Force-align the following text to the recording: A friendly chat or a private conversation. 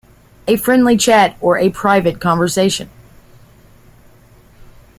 A 0.47 0.55
friendly 0.55 0.97
chat 0.97 1.37
or 1.41 1.59
a 1.59 1.69
private 1.69 2.19
conversation. 2.19 2.89